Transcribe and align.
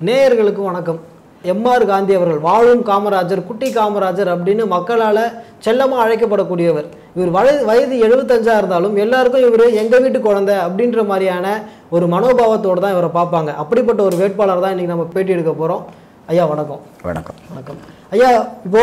நேயர்களுக்கு 0.00 0.62
வணக்கம். 0.62 0.98
எம்ஆர் 1.44 1.84
காந்தி 1.86 2.12
அவர்கள் 2.16 2.40
வாழும் 2.44 2.82
காமராஜர் 2.88 3.42
குட்டி 3.48 3.68
காமராஜர் 3.74 4.30
அப்படின்னு 4.34 4.64
மக்களால் 4.72 5.20
செல்லமாக 5.64 6.02
அழைக்கப்படக்கூடியவர். 6.04 6.86
இவர் 7.16 7.32
வயது 7.36 7.60
வயது 7.64 7.94
எழுபத்தஞ்சா 8.06 8.54
இருந்தாலும் 8.58 8.94
எல்லாருக்கும் 8.98 9.44
இவர் 9.46 9.64
எங்கள் 9.82 10.02
வீட்டு 10.04 10.20
குழந்தை 10.20 10.56
அப்படின்ற 10.64 11.02
மாதிரியான 11.06 11.46
ஒரு 11.90 12.06
மனோபாவத்தோடு 12.14 12.82
தான் 12.84 12.94
இவரை 12.96 13.10
பார்ப்பாங்க. 13.14 13.50
அப்படிப்பட்ட 13.62 14.00
ஒரு 14.04 14.16
வேட்பாளர் 14.22 14.64
தான் 14.64 14.74
இன்றைக்கி 14.74 14.92
நம்ம 14.92 15.06
பேட்டி 15.14 15.34
எடுக்க 15.36 15.54
போகிறோம் 15.54 15.82
ஐயா 16.28 16.46
வணக்கம். 16.46 16.80
வணக்கம். 17.02 17.38
வணக்கம். 17.50 17.78
ஐயா 18.12 18.30
இப்போ 18.66 18.82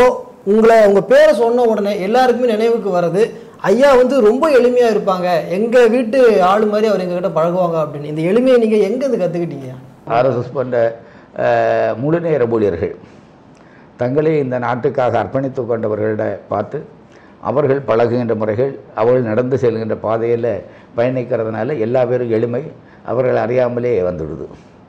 உங்களை 0.51 0.77
உங்க 0.89 1.01
பேரை 1.09 1.33
சொன்ன 1.37 1.65
உடனே 1.71 1.93
எல்லாருக்குமே 2.07 2.53
நினைவுக்கு 2.55 2.89
வர்றது 2.91 3.21
ஐயா 3.65 3.89
வந்து 3.95 4.15
ரொம்ப 4.27 4.45
எளிமையா 4.57 4.87
இருப்பாங்க. 4.93 5.27
எங்க 5.57 5.75
வீட்டு 5.93 6.19
ஆளு 6.49 6.65
மாதிரி 6.67 6.89
அவர் 6.91 7.03
எங்ககிட்ட 7.05 7.31
பழகுவாங்க 7.37 7.77
அப்படின்னு. 7.83 8.11
இந்த 8.13 8.23
எளிமையை 8.31 8.57
நீங்க 8.63 8.79
எங்க 8.87 9.01
இருந்து 9.03 9.21
கத்துக்கிட்டீங்க 9.23 9.69
ஆர்எஸ்எஸ் 10.15 10.49
அஹ், 10.51 10.89
முழுநேர 11.99 12.43
ஊழியர்கள். 12.49 12.93
தங்களை 13.99 14.31
இந்த 14.39 14.57
நாட்டுக்காக 14.59 15.17
அர்ப்பணித்து 15.19 15.61
கொண்டவர்களிட 15.63 16.23
பார்த்து 16.47 16.77
அவர்கள் 17.43 17.81
பழகுகின்ற 17.87 18.35
முறைகள் 18.35 18.71
அவர்கள் 18.95 19.29
நடந்து 19.29 19.57
செல்கின்ற 19.57 19.95
பாதையில் 20.01 20.51
பயணிக்கிறதுனால 20.97 21.77
எல்லா 21.79 22.01
பேரும் 22.05 22.31
எளிமை 22.31 22.61
அவர்கள் 23.05 23.37
அறியாமலே 23.37 23.91
வந்துடுது. 24.07 24.45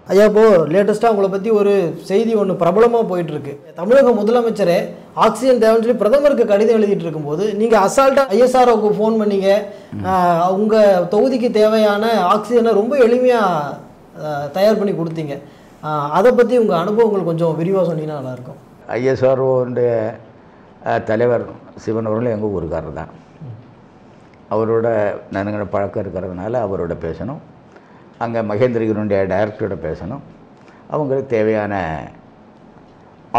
ஐயா 0.07 0.25
இப்போ 0.31 0.43
லேட்டஸ்ட்டாக 0.73 1.13
உங்களை 1.13 1.29
பற்றி 1.29 1.51
ஒரு 1.51 1.73
செய்தி 2.05 2.33
ஒன்று 2.35 2.55
பிரபலமாக 2.55 3.05
போயிட்டு 3.05 3.33
இருக்கு 3.33 3.55
தமிழக 3.75 4.13
முதலமைச்சரே 4.19 4.77
ஆக்சிஜன் 5.25 5.63
தேவைன்னு 5.63 5.85
சொல்லி 5.85 6.03
பிரதமருக்கு 6.03 6.45
கடிதம் 6.45 6.77
எழுதிட்டு 6.79 7.07
இருக்கும்போது 7.07 7.45
நீங்கள் 7.55 7.83
அசால்ட்டாக 7.87 8.35
ஐஎஸ்ஆர்ஓக்கு 8.37 8.91
ஃபோன் 8.99 9.19
பண்ணீங்க. 9.21 9.49
ஆஹ், 10.11 10.47
உங்க 10.57 10.77
தொகுதிக்கு 11.15 11.51
தேவையான 11.53 12.05
ஆக்சிஜனை 12.35 12.73
ரொம்ப 12.73 12.95
எளிமையாக 12.99 13.83
தயார் 14.55 14.79
பண்ணி 14.79 14.95
கொடுத்தீங்க. 14.95 15.35
அதை 16.19 16.31
பற்றி 16.33 16.55
உங்கள் 16.63 16.81
அனுபவங்கள் 16.83 17.29
கொஞ்சம் 17.31 17.57
விரிவாக 17.61 17.85
சொன்னீங்கன்னா 17.89 18.19
நல்லாயிருக்கும். 18.21 18.61
ஐஎஸ்ஆர்ஓனுடைய 18.97 19.91
தலைவர் 21.11 21.45
சிவன் 21.85 22.09
அவர்களும் 22.09 22.35
எங்கள் 22.37 22.55
ஊருக்காரர் 22.57 22.99
தான். 23.01 23.13
அவரோட 24.55 24.87
நன்கிற 25.35 25.65
பழக்கம் 25.75 26.03
இருக்கிறதுனால 26.05 26.61
அவரோட 26.67 26.95
பேசணும். 27.07 27.41
அங்கே 28.25 28.41
மகேந்திரகிரனுடைய 28.51 29.21
டைரக்டரோட 29.33 29.77
பேசணும். 29.87 30.23
அவங்களுக்கு 30.95 31.33
தேவையான 31.37 31.75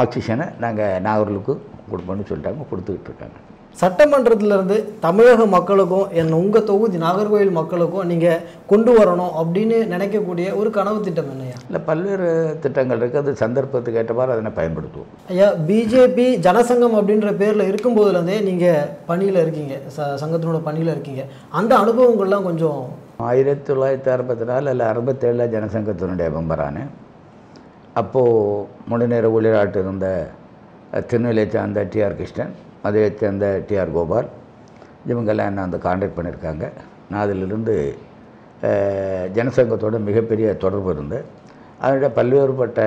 ஆக்சிஜனை 0.01 0.47
நாங்கள் 0.63 1.03
நாகூர்களுக்கு 1.07 1.53
கொடுப்போம்னு 1.91 2.29
சொல்லிட்டாங்க 2.29 2.69
கொடுத்துக்கிட்டு 2.71 3.09
இருக்காங்க. 3.11 3.37
சட்டமன்றத்திலிருந்து 3.81 4.75
தமிழக 5.03 5.41
மக்களுக்கும் 5.55 6.07
என் 6.19 6.31
உங்கள் 6.39 6.65
தொகுதி 6.69 6.97
நாகர்கோவில் 7.03 7.51
மக்களுக்கும் 7.57 8.07
நீங்கள் 8.11 8.43
கொண்டு 8.71 8.91
வரணும் 8.97 9.35
அப்படின்னு 9.41 9.77
நினைக்கக்கூடிய 9.93 10.47
ஒரு 10.59 10.69
கனவு 10.77 10.99
திட்டம் 11.07 11.29
என்னையா 11.33 11.57
இல்லை 11.67 11.81
பல்வேறு 11.89 12.29
திட்டங்கள் 12.63 12.99
இருக்குது 13.01 13.21
அது 13.23 13.41
சந்தர்ப்பத்துக்கு 13.43 14.01
ஏற்றவாறு 14.01 14.35
அதனை 14.35 14.51
பயன்படுத்துவோம். 14.59 15.11
ஐயா 15.33 15.49
பிஜேபி 15.69 16.27
ஜனசங்கம் 16.47 16.97
அப்படின்ற 17.01 17.31
பேரில் 17.41 17.69
இருக்கும்போதுலேருந்தே 17.71 18.39
நீங்கள் 18.49 18.89
பணியில் 19.11 19.41
இருக்கீங்க. 19.45 19.75
ச 19.97 20.09
சங்கத்தினோட 20.23 20.61
பணியில் 20.69 20.93
இருக்கீங்க. 20.95 21.25
அந்த 21.59 21.71
அனுபவங்கள்லாம் 21.83 22.47
கொஞ்சம் 22.49 22.81
ஆயிரத்தி 23.31 23.65
தொள்ளாயிரத்தி 23.71 24.11
அறுபத்தி 24.17 24.45
நாலு 24.51 24.71
இல்லை 24.73 24.87
அறுபத்தேழில் 24.93 25.51
ஜனசங்கத்தினுடைய 25.55 26.29
மெம்பரானேன் 26.37 26.91
அப்போது 28.01 28.65
முழுநேர 28.91 29.27
ஊழியராட்டு 29.37 29.79
இருந்த 29.85 30.07
திருநெல்வேலியை 31.09 31.47
சேர்ந்த 31.55 31.83
டிஆர் 31.93 32.17
கிருஷ்ணன். 32.19 32.53
அதை 32.85 33.01
சேர்ந்த 33.21 33.47
டிஆர் 33.69 33.95
கோபால். 33.97 34.27
இவங்கெல்லாம் 35.11 35.49
என்ன 35.51 35.65
அந்த 35.67 35.77
காண்டாக்ட் 35.85 36.17
பண்ணியிருக்காங்க. 36.17 36.65
நான் 37.11 37.23
அதிலிருந்து 37.25 37.75
ஜனசங்கத்தோட 39.37 39.97
மிகப்பெரிய 40.09 40.47
தொடர்பு 40.63 40.91
இருந்து 40.95 41.17
அதனுடைய 41.81 42.09
பல்வேறுபட்ட 42.19 42.81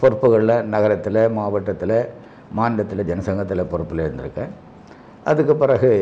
பொறுப்புகளில் 0.00 0.54
நகரத்தில் 0.74 1.20
மாவட்டத்தில் 1.36 1.98
மாநிலத்தில் 2.58 3.08
ஜனசங்கத்தில் 3.10 3.70
பொறுப்பில் 3.72 4.04
இருந்திருக்கேன். 4.06 4.52
அதுக்கு 5.30 5.54
பிறகு 5.62 5.92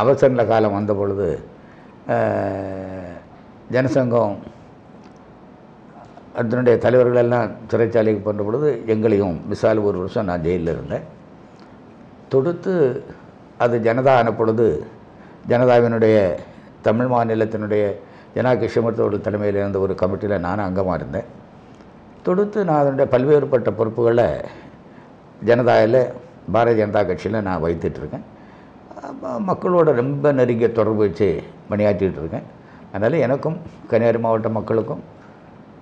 அவசர 0.00 0.44
காலம் 0.52 0.76
வந்த 0.78 0.94
பொழுது 1.00 1.28
ஜனசங்கம் 3.74 4.34
அதனுடைய 6.40 6.74
தலைவர்களெல்லாம் 6.84 7.52
சிறைச்சாலைக்கு 7.70 8.20
போன்ற 8.24 8.42
பொழுது 8.48 8.68
எங்களையும் 8.94 9.38
மிசால் 9.50 9.86
ஒரு 9.88 9.96
வருஷம் 10.02 10.28
நான் 10.30 10.44
ஜெயிலில் 10.46 10.74
இருந்தேன். 10.74 11.06
தொடுத்து 12.28 13.04
அது 13.58 13.78
ஜனதா 13.78 14.18
எனப்பொழுது 14.18 14.36
பொழுது 14.36 14.86
ஜனதாவினுடைய 15.48 16.38
தமிழ் 16.82 17.06
மாநிலத்தினுடைய 17.06 17.94
ஜனா 18.34 18.56
கிருஷ்ணமூர்த்தியோட 18.56 19.20
தலைமையில் 19.20 19.60
இருந்த 19.60 19.78
ஒரு 19.78 19.94
கமிட்டியில் 19.94 20.38
நானும் 20.38 20.64
அங்கமாக 20.64 20.94
இருந்தேன். 20.94 21.24
தொடுத்து 22.22 22.64
நான் 22.64 22.80
அதனுடைய 22.80 23.10
பல்வேறுபட்ட 23.10 23.70
பொறுப்புகளை 23.70 24.24
ஜனதாவில் 25.44 26.12
பாரதிய 26.52 26.86
ஜனதா 26.86 27.06
கட்சியில் 27.06 27.42
நான் 27.42 27.62
வைத்துட்டு 27.62 27.96
இருக்கேன். 27.96 28.22
ம- 29.24 29.42
மக்களோட 29.46 29.82
ரொம்ப 29.82 30.32
நெருங்கிய 30.32 30.72
தொடர்பு 30.72 30.98
வச்சு 30.98 31.42
பணியாற்றிட்டு 31.70 32.18
இருக்கேன். 32.18 32.42
அதனால் 32.92 33.18
எனக்கும் 33.18 33.56
கன்னியாகுமரி 33.88 34.18
மாவட்ட 34.18 34.48
மக்களுக்கும் 34.48 35.02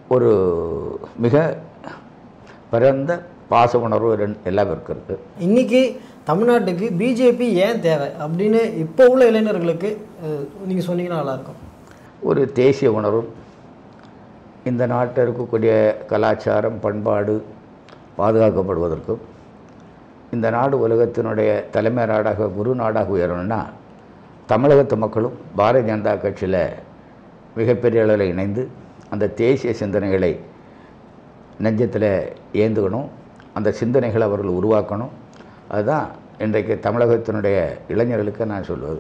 ஒரு 0.09 1.01
மிக 1.17 1.57
பரந்த 2.71 3.23
பாச 3.51 3.73
உணர்வு 3.87 4.11
ரெண்டு 4.21 4.39
எல்லா 4.51 4.63
பேருக்கும் 4.69 4.95
இருக்குது 4.97 5.23
இன்னைக்கு 5.47 5.81
தமிழ்நாட்டுக்கு 6.29 6.87
பிஜேபி 7.01 7.47
ஏன் 7.67 7.83
தேவை 7.87 8.09
அப்படின்னு 8.25 8.61
இப்போ 8.85 9.03
உள்ள 9.13 9.23
இளைஞர்களுக்கு 9.31 9.91
நீங்கள் 10.69 10.87
சொன்னீங்கன்னா 10.89 11.21
நல்லாயிருக்கும். 11.21 11.61
ஒரு 12.29 12.43
தேசிய 12.61 12.89
உணர்வும் 12.99 13.29
இந்த 14.71 14.83
நாட்டில் 14.93 15.25
இருக்கக்கூடிய 15.25 15.73
கலாச்சாரம் 16.13 16.79
பண்பாடு 16.85 17.35
பாதுகாக்கப்படுவதற்கும் 18.19 19.23
இந்த 20.35 20.47
நாடு 20.57 20.77
உலகத்தினுடைய 20.85 21.51
தலைமை 21.75 22.05
நாடாக 22.13 22.49
குரு 22.57 22.71
நாடாக 22.81 23.15
உயரணும்னா 23.17 23.61
தமிழகத்து 24.53 24.97
மக்களும் 25.05 25.37
பாரதிய 25.59 25.87
ஜனதா 25.91 26.15
கட்சியில் 26.25 26.63
மிகப்பெரிய 27.59 28.03
அளவில் 28.05 28.31
இணைந்து 28.33 28.63
அந்த 29.15 29.31
தேசிய 29.43 29.71
சிந்தனைகளை 29.81 30.33
நெஞ்சத்தில் 31.65 32.11
ஏந்துக்கணும். 32.63 33.09
அந்த 33.57 33.69
சிந்தனைகளை 33.81 34.25
அவர்கள் 34.29 34.57
உருவாக்கணும். 34.61 35.13
அதுதான் 35.75 36.07
இன்றைக்கு 36.45 36.75
தமிழகத்தினுடைய 36.87 37.59
இளைஞர்களுக்கு 37.93 38.53
நான் 38.53 38.67
சொல்வது. 38.71 38.99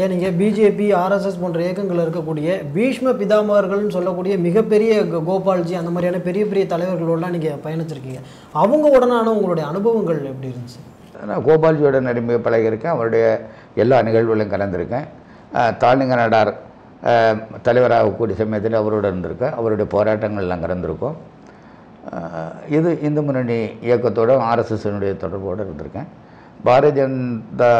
ஏன் 0.00 0.10
நீங்கள் 0.12 0.34
பிஜேபி 0.40 0.86
ஆர்எஸ்எஸ் 1.00 1.40
போன்ற 1.42 1.58
இயக்கங்கள் 1.64 2.00
இருக்கக்கூடிய 2.04 2.48
பீஷ்ம 2.76 3.12
பிதாமகர்கள்னு 3.20 3.94
சொல்லக்கூடிய 3.96 4.34
மிகப்பெரிய 4.46 4.92
கோபால்ஜி 5.28 5.74
அந்த 5.80 5.90
மாதிரியான 5.94 6.20
பெரிய 6.28 6.44
பெரிய 6.50 6.64
தலைவர்களோடலாம் 6.72 7.34
நீங்கள் 7.36 7.60
பயணிச்சிருக்கீங்க. 7.66 8.20
அவங்க 8.62 8.86
உடனான 8.96 9.32
உங்களுடைய 9.36 9.66
அனுபவங்கள் 9.72 10.20
எப்படி 10.32 10.48
இருந்துச்சு? 10.52 10.80
நான் 11.30 11.44
கோபால்ஜியோட 11.48 12.00
நெருங்கிய 12.08 12.38
பழகியிருக்கேன். 12.46 12.94
அவருடைய 12.96 13.26
எல்லா 13.82 13.98
நிகழ்வுகளையும் 14.08 14.54
கலந்துருக்கேன். 14.54 15.06
தாளுங்க 15.82 16.14
நாடார் 16.20 16.52
தலைவராக 17.68 18.10
கூடிய 18.18 18.36
சமயத்தில் 18.42 18.80
அவரோட 18.80 19.06
இருந்திருக்கேன். 19.12 19.54
அவருடைய 19.60 19.86
போராட்டங்கள்லாம் 19.94 20.64
கலந்துருக்கோம். 20.64 21.16
இது 22.76 22.90
இந்து 23.06 23.20
முன்னணி 23.26 23.58
இயக்கத்தோட 23.88 24.30
ஆர்எஸ்எஸ்னுடைய 24.50 25.12
தொடர்போடு 25.22 25.64
இருந்திருக்கேன். 25.66 26.08
பாரதிய 26.66 26.92
ஜனதா 26.98 27.70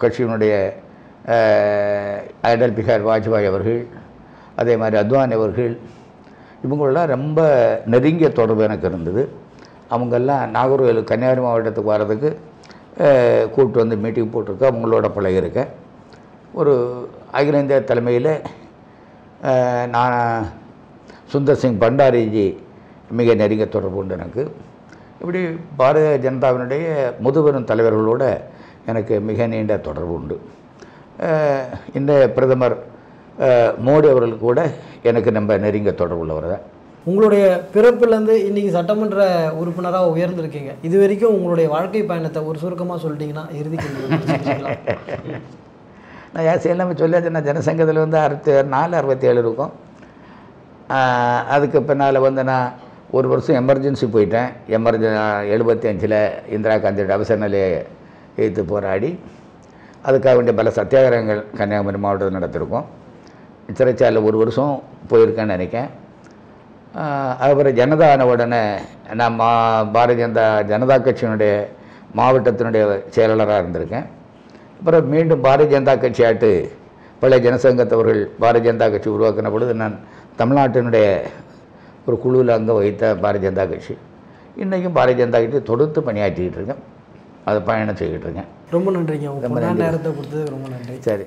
கட்சியினுடைய 0.00 0.54
அடல் 2.48 2.76
பிஹார் 2.78 3.06
வாஜ்பாய் 3.08 3.50
அவர்கள் 3.50 3.80
அதே 4.60 4.74
மாதிரி 4.80 4.96
அத்வானி 5.02 5.34
அவர்கள் 5.38 5.72
இவங்களெல்லாம் 6.64 7.12
ரொம்ப 7.14 7.40
நெருங்கிய 7.92 8.28
தொடர்பு 8.40 8.62
எனக்கு 8.68 8.86
இருந்தது. 8.90 9.22
அவங்கெல்லாம் 9.94 10.44
நாகர்கோவில் 10.56 11.08
கன்னியாகுமரி 11.10 11.42
மாவட்டத்துக்கு 11.46 11.92
வர்றதுக்கு 11.94 12.30
கூப்பிட்டு 13.54 13.82
வந்து 13.82 13.96
மீட்டிங் 14.04 14.32
போட்டிருக்கேன். 14.34 14.70
அவங்களோட 14.72 15.08
பழகிருக்கேன் 15.16 15.72
ஒரு 16.60 16.74
அகில 17.38 17.60
இந்திய 17.62 17.80
தலைமையில் 17.90 18.32
நான் 19.94 20.16
சுந்தர் 21.32 21.60
சிங் 21.62 21.82
பண்டாரிஜி 21.82 22.46
மிக 23.18 23.34
நெருங்கிய 23.40 23.68
தொடர்பு 23.76 23.98
உண்டு 24.02 24.16
எனக்கு. 24.18 24.42
இப்படி 25.20 25.40
பாரதிய 25.80 26.16
ஜனதாவினுடைய 26.26 26.86
முதுபெரும் 27.24 27.68
தலைவர்களோட 27.70 28.24
எனக்கு 28.90 29.14
மிக 29.28 29.46
நீண்ட 29.52 29.74
தொடர்பு 29.88 30.14
உண்டு. 30.18 30.36
இந்த 31.98 32.12
பிரதமர் 32.36 32.76
மோடி 33.86 34.06
அவர்கள் 34.12 34.44
கூட 34.46 34.60
எனக்கு 35.10 35.36
ரொம்ப 35.38 35.54
நெருங்கிய 35.64 35.92
தொடர்பு 36.00 36.22
உள்ளவர் 36.24 36.52
தான். 36.52 36.64
உங்களுடைய 37.10 37.44
பிறப்புலேருந்து 37.74 38.34
இன்னைக்கு 38.46 38.70
சட்டமன்ற 38.76 39.24
உறுப்பினராக 39.60 40.12
உயர்ந்திருக்கீங்க. 40.14 40.72
இது 40.86 40.96
வரைக்கும் 41.02 41.34
உங்களுடைய 41.36 41.66
வாழ்க்கை 41.74 42.02
பயணத்தை 42.10 42.40
ஒரு 42.50 42.58
சுருக்கமாக 42.62 42.98
சொல்லிட்டீங்கன்னா 43.04 43.44
இறுதி 43.58 43.76
கேள்வி 43.82 44.08
முடிச்சுக்கலாம். 44.12 44.78
நான் 46.32 46.46
ஏன் 46.52 46.72
எல்லாமே 46.72 46.96
சொல்லியாச்சு 47.02 47.34
நான் 47.36 47.48
ஜனசங்கத்தில் 47.50 48.04
வந்து 48.04 48.18
அறுபத்தி 48.24 48.54
நாலு 48.74 48.94
அறுபத்தி 49.00 49.28
ஏழு 49.30 49.40
இருக்கும் 49.44 49.72
அதுக்கு 51.54 51.78
பின்னால் 51.90 52.24
வந்து 52.26 52.42
நான் 52.52 52.74
ஒரு 53.14 53.26
வருஷம் 53.28 53.58
எமர்ஜென்சி 53.60 54.06
போயிட்டேன். 54.14 54.50
எமர்ஜென் 54.76 55.18
எழுபத்தி 55.54 55.86
அஞ்சில் 55.90 56.18
இந்திரா 56.54 56.74
காந்தியோட 56.84 57.12
அவசர 57.16 57.38
நிலையை 57.44 57.68
எதிர்த்து 58.38 58.62
போராடி 58.72 59.10
அதுக்காக 60.06 60.34
வேண்டிய 60.36 60.54
பல 60.60 60.70
சத்தியாகிரகங்கள் 60.78 61.42
கன்னியாகுமரி 61.58 61.98
மாவட்டத்தில் 62.04 62.38
நடத்திருக்கோம் 62.38 62.86
சிறைச்சாலையில் 63.78 64.26
ஒரு 64.30 64.36
வருஷம் 64.42 64.74
போயிருக்கேன்னு 65.10 65.54
நினைக்கேன் 65.56 65.88
அதுக்கப்புறம் 66.94 67.46
அப்புறம் 67.46 67.78
ஜனதா 67.78 68.06
ஆன 68.12 68.26
உடனே 68.32 68.60
நான் 69.20 69.34
மா 69.40 69.48
பாரதிய 69.94 70.18
ஜனதா 70.20 70.44
ஜனதா 70.70 70.96
கட்சியினுடைய 71.06 71.54
மாவட்டத்தினுடைய 72.18 72.84
செயலாளராக 73.14 73.62
இருந்திருக்கேன். 73.62 74.06
அப்புறம் 74.78 75.10
மீண்டும் 75.14 75.42
பாரதிய 75.46 75.68
ஜனதா 75.74 75.94
கட்சி 76.04 76.24
ஆட்டு 76.28 76.50
பழைய 77.20 77.40
ஜனசங்கத்தவர்கள் 77.48 78.22
பாரதிய 78.42 78.66
ஜனதா 78.68 78.88
கட்சி 78.94 79.10
உருவாக்கின 79.16 79.50
பொழுது 79.56 79.74
நான் 79.82 79.96
தமிழ்நாட்டினுடைய 80.40 81.06
ஒரு 82.06 82.18
குழுவில் 82.18 82.48
அங்கே 82.48 82.72
வைத்த 82.72 83.14
பாரதிய 83.22 83.44
ஜனதா 83.46 83.64
கட்சி. 83.70 83.96
இன்றைக்கும் 84.56 84.96
பாரதிய 84.96 85.20
ஜனதா 85.22 85.30
கட்சி 85.30 85.62
தொடர்ந்து 85.62 86.00
பணியாற்றிக்கிட்டு 86.00 86.58
இருக்கேன். 86.58 86.82
அதை 87.44 87.60
பயணம் 87.60 87.94
செய்துக்கிட்டு 87.94 88.28
இருக்கேன். 88.28 88.50
ரொம்ப 88.70 88.90
நன்றிங்க. 88.90 89.34
பொண்ணான 89.42 89.74
நேரத்தை 89.74 90.12
கொடுத்ததுக்கு 90.12 90.54
ரொம்ப 90.56 90.68
நன்றி. 90.68 90.96
சரி. 91.00 91.24